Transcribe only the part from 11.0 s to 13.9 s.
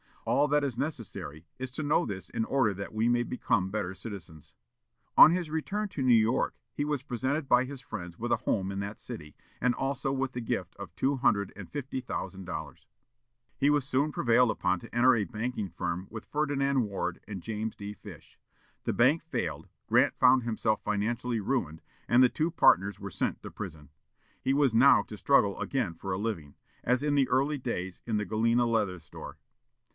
hundred and fifty thousand dollars. He was